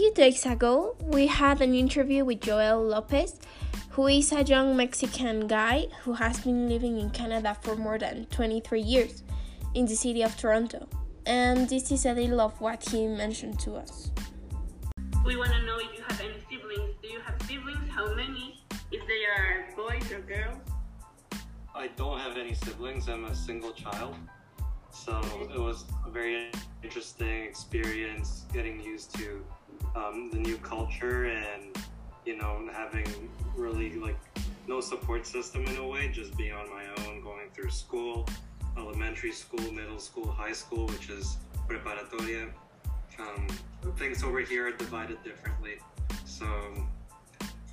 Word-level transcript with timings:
few 0.00 0.14
days 0.14 0.46
ago, 0.46 0.96
we 1.12 1.26
had 1.26 1.60
an 1.60 1.74
interview 1.74 2.24
with 2.24 2.40
Joel 2.40 2.82
Lopez, 2.86 3.38
who 3.90 4.06
is 4.06 4.32
a 4.32 4.42
young 4.42 4.74
Mexican 4.74 5.46
guy 5.46 5.88
who 6.04 6.14
has 6.14 6.40
been 6.40 6.70
living 6.70 6.98
in 6.98 7.10
Canada 7.10 7.54
for 7.60 7.76
more 7.76 7.98
than 7.98 8.24
23 8.30 8.80
years 8.80 9.22
in 9.74 9.84
the 9.84 9.94
city 9.94 10.22
of 10.22 10.34
Toronto. 10.38 10.88
And 11.26 11.68
this 11.68 11.92
is 11.92 12.06
a 12.06 12.14
little 12.14 12.40
of 12.40 12.58
what 12.62 12.88
he 12.88 13.08
mentioned 13.08 13.60
to 13.60 13.74
us. 13.74 14.10
We 15.22 15.36
want 15.36 15.50
to 15.50 15.62
know 15.66 15.76
if 15.76 15.92
you 15.94 16.02
have 16.08 16.20
any 16.22 16.40
siblings. 16.48 16.94
Do 17.02 17.08
you 17.08 17.20
have 17.20 17.36
siblings? 17.42 17.90
How 17.90 18.14
many? 18.14 18.64
If 18.90 19.02
they 19.06 19.22
are 19.36 19.68
boys 19.76 20.10
or 20.10 20.20
girls? 20.20 20.56
I 21.74 21.88
don't 21.88 22.18
have 22.20 22.38
any 22.38 22.54
siblings. 22.54 23.06
I'm 23.06 23.26
a 23.26 23.34
single 23.34 23.72
child. 23.72 24.14
So 25.10 25.48
it 25.52 25.58
was 25.58 25.86
a 26.06 26.10
very 26.10 26.52
interesting 26.84 27.42
experience 27.42 28.44
getting 28.52 28.80
used 28.80 29.12
to 29.16 29.44
um, 29.96 30.30
the 30.32 30.38
new 30.38 30.56
culture 30.58 31.24
and, 31.24 31.76
you 32.24 32.36
know, 32.36 32.68
having 32.72 33.08
really 33.56 33.94
like 33.94 34.16
no 34.68 34.80
support 34.80 35.26
system 35.26 35.64
in 35.66 35.76
a 35.78 35.86
way, 35.86 36.08
just 36.12 36.36
being 36.36 36.52
on 36.52 36.70
my 36.70 36.84
own, 36.98 37.22
going 37.22 37.50
through 37.52 37.70
school, 37.70 38.24
elementary 38.76 39.32
school, 39.32 39.72
middle 39.72 39.98
school, 39.98 40.30
high 40.30 40.52
school, 40.52 40.86
which 40.86 41.10
is 41.10 41.38
preparatoria. 41.68 42.48
Um, 43.18 43.48
things 43.96 44.22
over 44.22 44.40
here 44.40 44.68
are 44.68 44.72
divided 44.72 45.20
differently. 45.24 45.78
So 46.24 46.46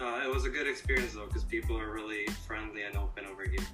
uh, 0.00 0.20
it 0.24 0.34
was 0.34 0.46
a 0.46 0.50
good 0.50 0.66
experience 0.66 1.12
though, 1.12 1.26
because 1.26 1.44
people 1.44 1.78
are 1.78 1.92
really 1.92 2.28
friendly 2.46 2.84
and 2.84 2.96
open 2.96 3.26
over 3.26 3.46
here. 3.46 3.66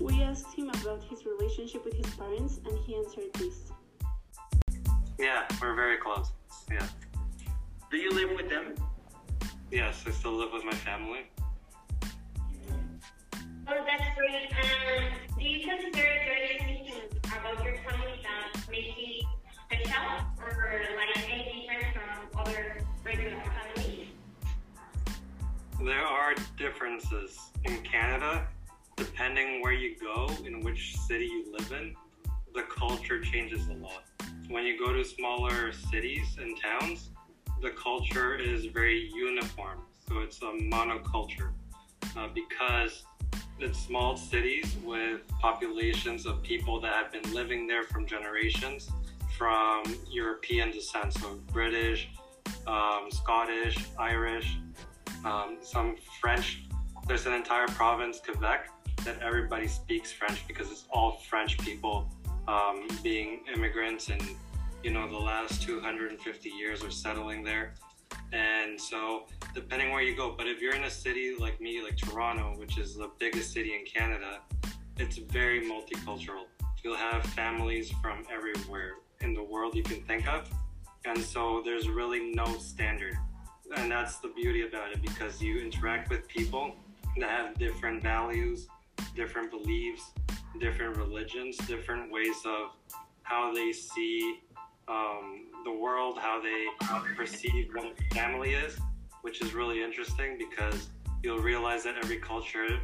We 0.00 0.22
asked 0.22 0.54
him 0.54 0.70
about 0.70 1.02
his 1.02 1.26
relationship 1.26 1.84
with 1.84 1.94
his 1.94 2.14
parents, 2.14 2.60
and 2.64 2.78
he 2.86 2.94
answered 2.94 3.32
this. 3.34 3.72
Yeah, 5.18 5.44
we're 5.60 5.74
very 5.74 5.96
close. 5.96 6.30
Yeah. 6.70 6.86
Do 7.90 7.96
you 7.96 8.10
live 8.10 8.30
with 8.36 8.48
them? 8.48 8.74
Yes, 9.72 10.04
I 10.06 10.12
still 10.12 10.34
live 10.34 10.50
with 10.52 10.64
my 10.64 10.72
family. 10.72 11.30
Oh, 13.70 13.84
that's 13.86 14.16
great. 14.16 14.50
Um, 14.52 15.18
do 15.36 15.44
you 15.44 15.66
consider 15.66 15.90
there 15.90 16.58
anything 16.60 16.92
about 17.24 17.64
your 17.64 17.74
family 17.78 18.22
that 18.22 18.70
makes 18.70 18.96
you 18.96 19.22
special 19.66 20.04
or 20.40 20.80
like 20.96 21.28
any 21.28 21.66
different 21.68 21.94
from 21.94 22.40
other 22.40 22.78
regular 23.04 23.36
families? 23.74 24.06
There 25.82 26.04
are 26.04 26.34
differences 26.56 27.38
in 27.64 27.82
Canada 27.82 28.46
depending 28.98 29.62
where 29.62 29.72
you 29.72 29.96
go, 29.98 30.28
in 30.44 30.60
which 30.60 30.98
city 30.98 31.26
you 31.26 31.52
live 31.56 31.72
in, 31.72 31.94
the 32.54 32.62
culture 32.62 33.20
changes 33.22 33.68
a 33.68 33.74
lot. 33.74 34.04
When 34.48 34.64
you 34.64 34.78
go 34.78 34.92
to 34.92 35.04
smaller 35.04 35.72
cities 35.72 36.36
and 36.40 36.58
towns, 36.60 37.10
the 37.62 37.70
culture 37.70 38.34
is 38.34 38.66
very 38.66 39.10
uniform. 39.14 39.80
So 40.08 40.18
it's 40.20 40.42
a 40.42 40.52
monoculture 40.74 41.52
uh, 42.16 42.28
because 42.34 43.04
it's 43.60 43.78
small 43.78 44.16
cities 44.16 44.76
with 44.84 45.26
populations 45.40 46.26
of 46.26 46.42
people 46.42 46.80
that 46.80 46.92
have 46.92 47.12
been 47.12 47.32
living 47.32 47.66
there 47.66 47.84
from 47.84 48.06
generations 48.06 48.90
from 49.36 49.84
European 50.10 50.72
descent, 50.72 51.12
so 51.12 51.38
British, 51.52 52.08
um, 52.66 53.08
Scottish, 53.10 53.78
Irish, 53.96 54.58
um, 55.24 55.58
some 55.62 55.96
French. 56.20 56.64
There's 57.06 57.26
an 57.26 57.34
entire 57.34 57.68
province, 57.68 58.20
Quebec, 58.24 58.68
that 59.08 59.22
everybody 59.22 59.66
speaks 59.66 60.12
French 60.12 60.46
because 60.46 60.70
it's 60.70 60.84
all 60.90 61.12
French 61.30 61.56
people 61.58 62.10
um, 62.46 62.86
being 63.02 63.40
immigrants 63.54 64.10
and 64.10 64.22
you 64.84 64.90
know 64.90 65.08
the 65.08 65.16
last 65.16 65.62
250 65.62 66.50
years 66.50 66.84
are 66.84 66.90
settling 66.90 67.42
there. 67.42 67.72
And 68.34 68.78
so 68.78 69.26
depending 69.54 69.92
where 69.92 70.02
you 70.02 70.14
go 70.14 70.34
but 70.36 70.46
if 70.46 70.60
you're 70.60 70.74
in 70.74 70.84
a 70.84 70.90
city 70.90 71.34
like 71.38 71.58
me 71.58 71.82
like 71.82 71.96
toronto 71.96 72.54
which 72.58 72.76
is 72.76 72.94
the 72.94 73.10
biggest 73.18 73.52
city 73.52 73.72
in 73.74 73.84
canada 73.86 74.40
it's 74.98 75.16
very 75.16 75.60
multicultural. 75.62 76.44
You'll 76.82 76.96
have 76.96 77.22
families 77.24 77.90
from 78.02 78.24
everywhere 78.30 78.94
in 79.20 79.32
the 79.32 79.42
world 79.42 79.74
you 79.74 79.82
can 79.82 80.02
think 80.02 80.28
of. 80.28 80.50
And 81.06 81.18
so 81.18 81.62
there's 81.64 81.88
really 81.88 82.32
no 82.34 82.58
standard. 82.58 83.16
And 83.76 83.90
that's 83.90 84.18
the 84.18 84.28
beauty 84.28 84.66
about 84.66 84.92
it 84.92 85.00
because 85.00 85.40
you 85.40 85.60
interact 85.60 86.10
with 86.10 86.28
people 86.28 86.74
that 87.20 87.30
have 87.30 87.58
different 87.58 88.02
values 88.02 88.68
different 89.18 89.50
beliefs, 89.50 90.12
different 90.60 90.96
religions, 90.96 91.56
different 91.66 92.10
ways 92.10 92.36
of 92.46 92.70
how 93.22 93.52
they 93.52 93.72
see 93.72 94.38
um, 94.86 95.46
the 95.64 95.72
world, 95.72 96.18
how 96.18 96.40
they 96.40 96.66
perceive 97.16 97.68
what 97.74 97.98
family 98.14 98.52
is, 98.52 98.78
which 99.22 99.42
is 99.42 99.52
really 99.54 99.82
interesting 99.82 100.38
because 100.38 100.88
you'll 101.22 101.40
realize 101.40 101.82
that 101.82 101.96
every 102.02 102.18
culture 102.18 102.78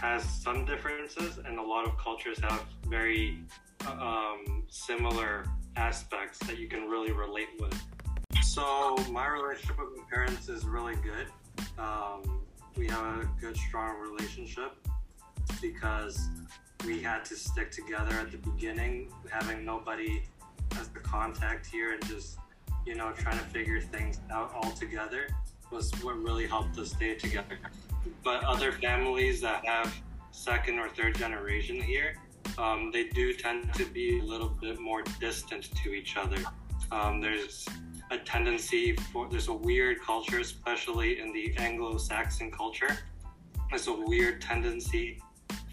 has 0.00 0.22
some 0.22 0.64
differences, 0.64 1.38
and 1.44 1.58
a 1.58 1.62
lot 1.62 1.86
of 1.86 1.98
cultures 1.98 2.38
have 2.38 2.64
very 2.86 3.40
um, 3.88 4.62
similar 4.68 5.44
aspects 5.76 6.38
that 6.46 6.56
you 6.56 6.68
can 6.68 6.88
really 6.88 7.10
relate 7.10 7.48
with. 7.58 7.76
So, 8.42 8.96
my 9.10 9.26
relationship 9.26 9.78
with 9.80 9.88
my 9.96 10.04
parents 10.08 10.48
is 10.48 10.64
really 10.64 10.94
good. 10.96 11.26
Um, 11.78 12.42
we 12.76 12.86
have 12.86 13.22
a 13.22 13.28
good, 13.40 13.56
strong 13.56 14.00
relationship 14.00 14.76
because 15.60 16.28
we 16.86 17.00
had 17.00 17.24
to 17.26 17.36
stick 17.36 17.70
together 17.70 18.12
at 18.14 18.30
the 18.30 18.38
beginning, 18.38 19.12
having 19.30 19.64
nobody 19.64 20.22
as 20.78 20.88
the 20.88 21.00
contact 21.00 21.66
here 21.66 21.92
and 21.94 22.06
just, 22.06 22.38
you 22.86 22.94
know, 22.94 23.12
trying 23.12 23.38
to 23.38 23.44
figure 23.46 23.80
things 23.80 24.20
out 24.30 24.52
all 24.54 24.70
together 24.72 25.28
was 25.70 25.90
what 26.02 26.22
really 26.22 26.46
helped 26.46 26.78
us 26.78 26.90
stay 26.90 27.14
together. 27.14 27.58
But 28.22 28.44
other 28.44 28.72
families 28.72 29.40
that 29.40 29.64
have 29.66 29.94
second 30.30 30.78
or 30.78 30.88
third 30.88 31.16
generation 31.16 31.80
here, 31.80 32.16
um, 32.58 32.90
they 32.92 33.08
do 33.08 33.32
tend 33.32 33.72
to 33.74 33.86
be 33.86 34.18
a 34.18 34.22
little 34.22 34.48
bit 34.48 34.78
more 34.78 35.02
distant 35.20 35.74
to 35.82 35.94
each 35.94 36.16
other. 36.16 36.38
Um, 36.92 37.20
there's 37.20 37.66
a 38.10 38.18
tendency 38.18 38.94
for, 39.12 39.28
there's 39.28 39.48
a 39.48 39.54
weird 39.54 40.00
culture, 40.02 40.40
especially 40.40 41.20
in 41.20 41.32
the 41.32 41.54
Anglo 41.56 41.96
Saxon 41.96 42.50
culture. 42.50 42.98
There's 43.70 43.88
a 43.88 43.94
weird 43.94 44.40
tendency 44.42 45.20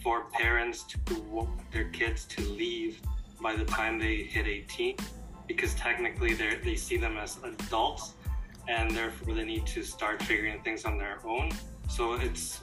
for 0.03 0.25
parents 0.31 0.85
to 1.05 1.19
want 1.21 1.49
their 1.71 1.89
kids 1.89 2.25
to 2.25 2.41
leave 2.41 3.01
by 3.41 3.55
the 3.55 3.65
time 3.65 3.99
they 3.99 4.17
hit 4.17 4.47
18 4.47 4.95
because 5.47 5.73
technically 5.75 6.33
they 6.33 6.55
they 6.63 6.75
see 6.75 6.97
them 6.97 7.17
as 7.17 7.37
adults 7.43 8.13
and 8.67 8.91
therefore 8.91 9.33
they 9.33 9.43
need 9.43 9.65
to 9.65 9.83
start 9.83 10.21
figuring 10.23 10.61
things 10.61 10.85
on 10.85 10.97
their 10.97 11.19
own. 11.25 11.51
So 11.89 12.13
it's 12.13 12.61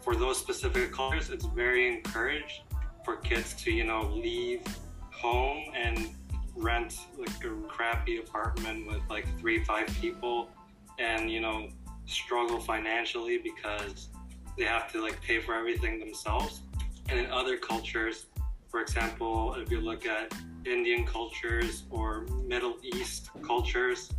for 0.00 0.14
those 0.14 0.38
specific 0.38 0.92
cultures 0.92 1.30
it's 1.30 1.46
very 1.46 1.88
encouraged 1.88 2.62
for 3.04 3.16
kids 3.16 3.54
to 3.54 3.70
you 3.70 3.84
know 3.84 4.02
leave 4.14 4.62
home 5.10 5.64
and 5.74 6.10
rent 6.54 6.98
like 7.18 7.44
a 7.44 7.50
crappy 7.68 8.18
apartment 8.18 8.86
with 8.86 9.02
like 9.08 9.26
three 9.38 9.64
five 9.64 9.88
people 10.00 10.50
and 10.98 11.30
you 11.30 11.40
know 11.40 11.68
struggle 12.06 12.60
financially 12.60 13.38
because 13.38 14.08
they 14.56 14.64
have 14.64 14.90
to 14.92 15.02
like 15.02 15.20
pay 15.20 15.40
for 15.40 15.54
everything 15.54 15.98
themselves. 15.98 16.60
And 17.08 17.18
in 17.18 17.26
other 17.26 17.56
cultures, 17.56 18.26
for 18.68 18.80
example, 18.80 19.54
if 19.54 19.70
you 19.70 19.80
look 19.80 20.06
at 20.06 20.34
Indian 20.64 21.04
cultures 21.04 21.84
or 21.90 22.22
Middle 22.46 22.76
East 22.82 23.30
cultures 23.42 24.12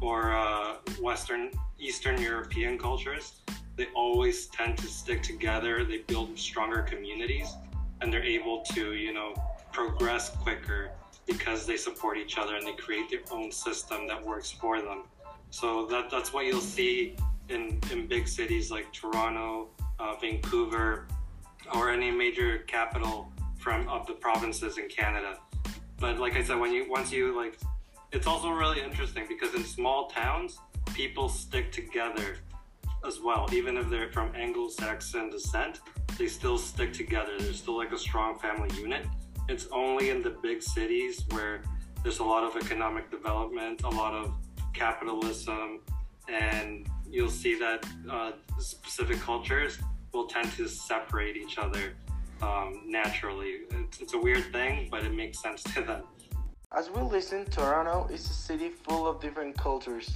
or 0.00 0.36
uh, 0.36 0.76
Western 1.00 1.50
Eastern 1.78 2.20
European 2.20 2.78
cultures, 2.78 3.40
they 3.76 3.86
always 3.94 4.46
tend 4.46 4.76
to 4.78 4.86
stick 4.86 5.22
together. 5.22 5.84
They 5.84 5.98
build 5.98 6.38
stronger 6.38 6.82
communities, 6.82 7.48
and 8.00 8.12
they're 8.12 8.24
able 8.24 8.62
to, 8.74 8.94
you 8.94 9.12
know, 9.12 9.34
progress 9.72 10.30
quicker 10.30 10.90
because 11.26 11.66
they 11.66 11.76
support 11.76 12.16
each 12.16 12.38
other 12.38 12.56
and 12.56 12.66
they 12.66 12.72
create 12.72 13.10
their 13.10 13.20
own 13.30 13.52
system 13.52 14.08
that 14.08 14.24
works 14.24 14.50
for 14.50 14.80
them. 14.80 15.04
So 15.50 15.86
that 15.86 16.10
that's 16.10 16.32
what 16.32 16.46
you'll 16.46 16.60
see 16.60 17.16
in 17.48 17.80
in 17.90 18.06
big 18.06 18.28
cities 18.28 18.70
like 18.70 18.92
Toronto, 18.92 19.68
uh, 19.98 20.14
Vancouver, 20.20 21.06
or 21.74 21.90
any 21.90 22.10
major 22.10 22.58
capital 22.66 23.32
from 23.58 23.88
of 23.88 24.06
the 24.06 24.14
provinces 24.14 24.78
in 24.78 24.88
Canada. 24.88 25.38
But 25.98 26.18
like 26.18 26.36
I 26.36 26.42
said, 26.42 26.58
when 26.58 26.72
you 26.72 26.86
once 26.88 27.10
you 27.12 27.36
like, 27.36 27.58
it's 28.12 28.26
also 28.26 28.50
really 28.50 28.80
interesting 28.80 29.24
because 29.28 29.54
in 29.54 29.64
small 29.64 30.08
towns, 30.08 30.58
people 30.94 31.28
stick 31.28 31.72
together 31.72 32.36
as 33.06 33.20
well. 33.20 33.48
Even 33.52 33.76
if 33.76 33.88
they're 33.90 34.10
from 34.12 34.34
Anglo-Saxon 34.34 35.30
descent, 35.30 35.80
they 36.18 36.26
still 36.26 36.58
stick 36.58 36.92
together. 36.92 37.32
There's 37.38 37.58
still 37.58 37.76
like 37.76 37.92
a 37.92 37.98
strong 37.98 38.38
family 38.38 38.70
unit. 38.76 39.06
It's 39.48 39.68
only 39.72 40.10
in 40.10 40.22
the 40.22 40.30
big 40.42 40.62
cities 40.62 41.24
where 41.30 41.62
there's 42.02 42.18
a 42.18 42.24
lot 42.24 42.44
of 42.44 42.56
economic 42.62 43.10
development, 43.10 43.82
a 43.82 43.88
lot 43.88 44.14
of 44.14 44.34
capitalism, 44.72 45.80
and 46.28 46.86
you'll 47.10 47.30
see 47.30 47.58
that 47.58 47.86
uh, 48.10 48.32
specific 48.58 49.18
cultures 49.20 49.78
will 50.12 50.26
tend 50.26 50.50
to 50.52 50.68
separate 50.68 51.36
each 51.36 51.58
other 51.58 51.94
um, 52.42 52.82
naturally. 52.86 53.60
It's, 53.70 54.00
it's, 54.00 54.14
a 54.14 54.18
weird 54.18 54.52
thing, 54.52 54.88
but 54.90 55.04
it 55.04 55.12
makes 55.12 55.42
sense 55.42 55.62
to 55.74 55.82
them. 55.82 56.02
As 56.76 56.90
we 56.90 57.02
listen, 57.02 57.44
Toronto 57.46 58.08
is 58.12 58.28
a 58.28 58.32
city 58.32 58.68
full 58.68 59.06
of 59.06 59.20
different 59.20 59.56
cultures. 59.56 60.10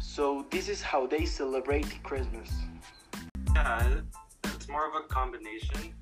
So 0.00 0.46
this 0.50 0.68
is 0.68 0.82
how 0.82 1.06
they 1.06 1.24
celebrate 1.24 2.02
Christmas. 2.02 2.50
Yeah, 3.54 4.00
it's 4.44 4.68
more 4.68 4.86
of 4.88 4.94
a 4.94 5.06
combination 5.08 5.94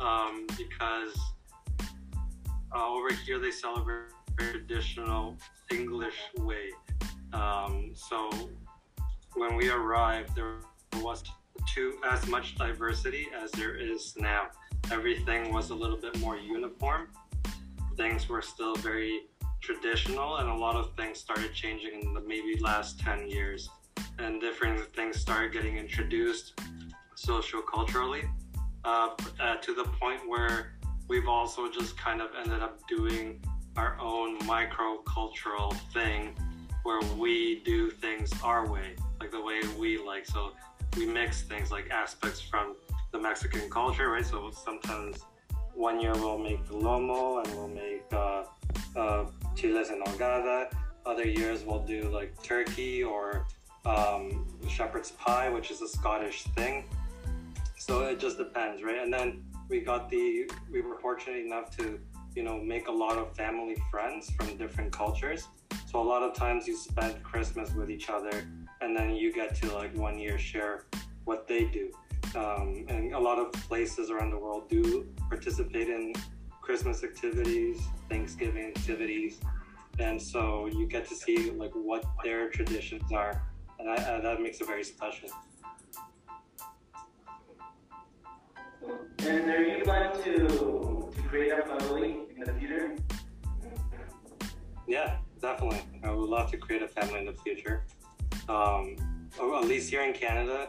um, 0.00 0.46
because 0.56 1.16
uh, 2.74 2.86
over 2.86 3.12
here 3.12 3.38
they 3.38 3.50
celebrate 3.50 4.10
traditional 4.36 5.36
English 5.70 6.18
way. 6.38 6.70
Um, 7.32 7.92
so 7.94 8.30
when 9.34 9.56
we 9.56 9.70
arrived, 9.70 10.34
there 10.34 10.54
was 11.00 11.22
too 11.72 11.98
as 12.08 12.26
much 12.26 12.56
diversity 12.56 13.28
as 13.42 13.50
there 13.52 13.76
is 13.76 14.14
now. 14.18 14.48
Everything 14.90 15.52
was 15.52 15.70
a 15.70 15.74
little 15.74 15.96
bit 15.96 16.18
more 16.18 16.36
uniform. 16.36 17.08
Things 17.96 18.28
were 18.28 18.42
still 18.42 18.74
very 18.76 19.22
traditional, 19.60 20.36
and 20.36 20.48
a 20.48 20.54
lot 20.54 20.76
of 20.76 20.94
things 20.96 21.18
started 21.18 21.52
changing 21.54 22.02
in 22.02 22.12
the 22.12 22.20
maybe 22.20 22.58
last 22.60 23.00
10 23.00 23.28
years. 23.28 23.68
And 24.18 24.40
different 24.40 24.80
things 24.94 25.18
started 25.18 25.52
getting 25.52 25.76
introduced 25.76 26.60
socio-culturally 27.14 28.24
uh, 28.84 29.08
uh, 29.40 29.56
to 29.56 29.74
the 29.74 29.84
point 29.84 30.20
where 30.28 30.76
we've 31.08 31.28
also 31.28 31.70
just 31.70 31.96
kind 31.96 32.20
of 32.20 32.30
ended 32.38 32.62
up 32.62 32.86
doing 32.88 33.40
our 33.76 33.98
own 34.00 34.38
micro-cultural 34.46 35.72
thing 35.92 36.36
where 36.84 37.00
we 37.16 37.62
do 37.64 37.90
things 37.90 38.30
our 38.42 38.70
way, 38.70 38.94
like 39.24 39.32
the 39.32 39.40
way 39.40 39.60
we 39.78 39.98
like. 39.98 40.26
So 40.26 40.52
we 40.96 41.06
mix 41.06 41.42
things 41.42 41.70
like 41.70 41.90
aspects 41.90 42.40
from 42.40 42.76
the 43.10 43.18
Mexican 43.18 43.70
culture, 43.70 44.10
right? 44.10 44.24
So 44.24 44.50
sometimes 44.50 45.24
one 45.74 46.00
year 46.00 46.12
we'll 46.12 46.38
make 46.38 46.64
lomo 46.66 47.42
and 47.42 47.54
we'll 47.56 47.68
make 47.68 48.04
uh, 48.12 48.44
uh, 48.96 49.26
chiles 49.56 49.90
en 49.90 50.02
nogada. 50.02 50.70
Other 51.06 51.26
years 51.26 51.64
we'll 51.64 51.84
do 51.84 52.10
like 52.10 52.30
turkey 52.42 53.02
or 53.02 53.46
um, 53.86 54.46
shepherd's 54.68 55.12
pie, 55.12 55.48
which 55.48 55.70
is 55.70 55.80
a 55.80 55.88
Scottish 55.88 56.42
thing. 56.54 56.84
So 57.78 58.02
it 58.02 58.20
just 58.20 58.36
depends, 58.36 58.82
right? 58.82 58.98
And 58.98 59.12
then 59.12 59.42
we 59.70 59.80
got 59.80 60.10
the, 60.10 60.50
we 60.70 60.82
were 60.82 60.98
fortunate 60.98 61.44
enough 61.44 61.74
to, 61.78 61.98
you 62.34 62.42
know, 62.42 62.58
make 62.60 62.88
a 62.88 62.92
lot 62.92 63.16
of 63.16 63.34
family 63.34 63.76
friends 63.90 64.30
from 64.36 64.56
different 64.58 64.92
cultures. 64.92 65.48
So 65.90 66.00
a 66.00 66.02
lot 66.02 66.22
of 66.22 66.34
times 66.34 66.66
you 66.66 66.76
spend 66.76 67.22
Christmas 67.22 67.72
with 67.74 67.90
each 67.90 68.10
other 68.10 68.46
and 68.84 68.94
then 68.94 69.16
you 69.16 69.32
get 69.32 69.54
to 69.54 69.74
like 69.74 69.96
one 69.96 70.18
year 70.18 70.38
share 70.38 70.84
what 71.24 71.48
they 71.48 71.64
do. 71.64 71.90
Um, 72.36 72.84
and 72.88 73.14
a 73.14 73.18
lot 73.18 73.38
of 73.38 73.50
places 73.52 74.10
around 74.10 74.30
the 74.30 74.38
world 74.38 74.68
do 74.68 75.06
participate 75.30 75.88
in 75.88 76.12
Christmas 76.60 77.02
activities, 77.02 77.80
Thanksgiving 78.10 78.66
activities, 78.76 79.40
and 79.98 80.20
so 80.20 80.66
you 80.66 80.86
get 80.86 81.08
to 81.08 81.14
see 81.14 81.50
like 81.52 81.72
what 81.72 82.04
their 82.22 82.50
traditions 82.50 83.10
are, 83.12 83.42
and 83.78 83.88
I, 83.88 83.94
uh, 83.94 84.20
that 84.20 84.40
makes 84.40 84.60
it 84.60 84.66
very 84.66 84.84
special. 84.84 85.30
And 89.20 89.50
are 89.50 89.62
you 89.62 89.82
planning 89.84 90.22
to, 90.24 91.12
to 91.14 91.22
create 91.28 91.52
a 91.52 91.62
family 91.62 92.18
in 92.36 92.44
the 92.44 92.52
future? 92.54 92.96
Yeah, 94.86 95.16
definitely. 95.40 95.82
I 96.02 96.10
would 96.10 96.28
love 96.28 96.50
to 96.50 96.58
create 96.58 96.82
a 96.82 96.88
family 96.88 97.20
in 97.20 97.26
the 97.26 97.32
future. 97.32 97.84
Um, 98.48 98.96
at 99.40 99.64
least 99.64 99.90
here 99.90 100.02
in 100.02 100.12
Canada, 100.12 100.68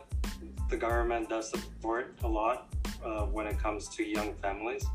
the 0.70 0.78
government 0.78 1.30
does 1.30 1.50
support 1.50 2.16
a 2.24 2.28
lot 2.28 2.74
uh, 3.04 3.26
when 3.26 3.48
it 3.48 3.60
comes 3.60 3.88
to 3.90 4.04
young 4.04 4.34
families. 4.36 4.86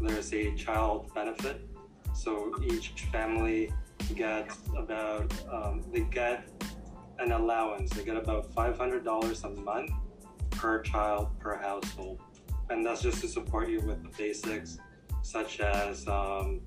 There's 0.00 0.32
a 0.32 0.54
child 0.54 1.12
benefit, 1.14 1.66
so 2.14 2.54
each 2.64 2.90
family 3.12 3.72
gets 4.14 4.58
about 4.76 5.32
um, 5.52 5.82
they 5.92 6.00
get 6.00 6.48
an 7.18 7.32
allowance. 7.32 7.90
They 7.90 8.04
get 8.04 8.16
about 8.16 8.52
five 8.54 8.78
hundred 8.78 9.04
dollars 9.04 9.44
a 9.44 9.50
month 9.50 9.90
per 10.50 10.80
child 10.82 11.28
per 11.40 11.56
household, 11.56 12.20
and 12.70 12.86
that's 12.86 13.02
just 13.02 13.20
to 13.22 13.28
support 13.28 13.68
you 13.68 13.80
with 13.80 14.02
the 14.02 14.10
basics, 14.16 14.78
such 15.22 15.60
as 15.60 16.06
um, 16.06 16.60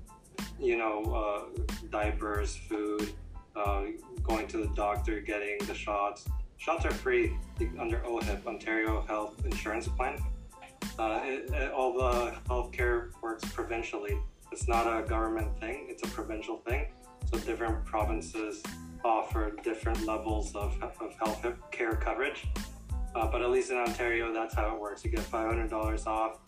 you 0.60 0.76
know 0.76 1.02
uh, 1.14 1.62
diapers, 1.90 2.54
food, 2.54 3.12
uh, 3.56 3.84
going 4.22 4.46
to 4.48 4.58
the 4.58 4.70
doctor, 4.74 5.20
getting 5.20 5.58
the 5.66 5.74
shots. 5.74 6.28
Shots 6.58 6.84
are 6.84 6.92
free 6.92 7.36
under 7.78 7.98
OHIP, 8.00 8.46
Ontario 8.46 9.02
Health 9.02 9.44
Insurance 9.44 9.88
Plan. 9.88 10.18
Uh, 10.98 11.20
it, 11.24 11.50
it, 11.50 11.72
all 11.72 11.92
the 11.92 12.34
healthcare 12.48 13.10
works 13.20 13.44
provincially. 13.52 14.18
It's 14.52 14.68
not 14.68 14.86
a 14.86 15.02
government 15.06 15.58
thing, 15.58 15.86
it's 15.88 16.02
a 16.02 16.08
provincial 16.08 16.58
thing. 16.58 16.86
So 17.30 17.38
different 17.38 17.84
provinces 17.84 18.62
offer 19.04 19.52
different 19.62 20.04
levels 20.06 20.54
of, 20.54 20.80
of 20.82 21.14
health 21.18 21.44
care 21.70 21.96
coverage. 21.96 22.46
Uh, 23.14 23.26
but 23.26 23.42
at 23.42 23.50
least 23.50 23.70
in 23.70 23.76
Ontario, 23.76 24.32
that's 24.32 24.54
how 24.54 24.74
it 24.74 24.80
works. 24.80 25.04
You 25.04 25.10
get 25.10 25.20
$500 25.20 26.06
off. 26.06 26.38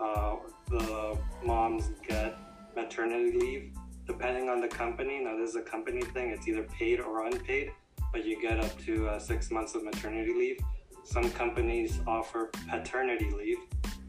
Uh, 0.00 0.36
the 0.68 1.18
moms 1.44 1.90
get 2.06 2.36
maternity 2.76 3.38
leave 3.38 3.72
depending 4.06 4.48
on 4.48 4.60
the 4.60 4.68
company. 4.68 5.20
Now, 5.22 5.36
this 5.36 5.50
is 5.50 5.56
a 5.56 5.62
company 5.62 6.02
thing, 6.02 6.30
it's 6.30 6.46
either 6.46 6.64
paid 6.64 7.00
or 7.00 7.26
unpaid, 7.26 7.72
but 8.12 8.24
you 8.24 8.40
get 8.40 8.60
up 8.60 8.78
to 8.84 9.08
uh, 9.08 9.18
six 9.18 9.50
months 9.50 9.74
of 9.74 9.84
maternity 9.84 10.32
leave. 10.32 10.58
Some 11.04 11.30
companies 11.32 12.00
offer 12.06 12.50
paternity 12.68 13.30
leave. 13.30 13.58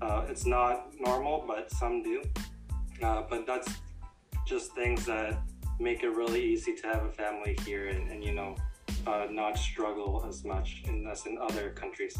Uh, 0.02 0.26
it's 0.30 0.46
not 0.46 0.94
normal, 1.00 1.44
but 1.48 1.72
some 1.72 2.04
do. 2.04 2.22
Uh, 3.02 3.24
but 3.30 3.46
that's 3.46 3.70
just 4.46 4.74
things 4.74 5.06
that 5.06 5.38
make 5.80 6.04
it 6.04 6.10
really 6.10 6.44
easy 6.44 6.74
to 6.76 6.88
have 6.88 7.04
a 7.04 7.12
family 7.12 7.58
here 7.66 7.88
and, 7.88 8.10
and 8.12 8.24
you 8.24 8.34
know, 8.34 8.56
uh, 9.08 9.28
not 9.30 9.58
struggle 9.58 10.26
as 10.28 10.44
much 10.44 10.84
in, 10.88 11.06
as 11.08 11.26
in 11.26 11.38
other 11.38 11.72
countries. 11.72 12.18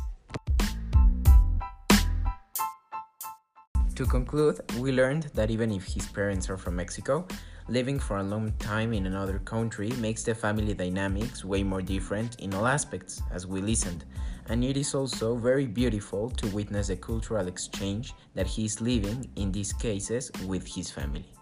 To 3.96 4.06
conclude, 4.06 4.60
we 4.80 4.92
learned 4.92 5.32
that 5.36 5.50
even 5.50 5.72
if 5.72 5.86
his 5.86 6.06
parents 6.08 6.50
are 6.50 6.58
from 6.58 6.76
Mexico, 6.76 7.26
living 7.68 8.00
for 8.00 8.18
a 8.18 8.24
long 8.24 8.52
time 8.60 8.94
in 8.94 9.08
another 9.08 9.40
country 9.40 9.92
makes 10.00 10.24
the 10.24 10.36
family 10.36 10.74
dynamics 10.74 11.44
way 11.44 11.64
more 11.64 11.82
different 11.82 12.40
in 12.40 12.54
all 12.54 12.68
aspects, 12.68 13.22
as 13.32 13.48
we 13.48 13.62
listened, 13.62 14.06
and 14.50 14.64
it 14.64 14.78
is 14.78 14.94
also 14.94 15.36
very 15.36 15.66
beautiful 15.66 16.30
to 16.30 16.48
witness 16.48 16.88
the 16.88 16.96
cultural 16.96 17.48
exchange 17.48 18.14
that 18.36 18.48
he 18.48 18.66
is 18.66 18.82
living 18.82 19.30
in 19.36 19.52
these 19.52 19.74
cases 19.74 20.32
with 20.46 20.68
his 20.68 20.92
family. 20.92 21.35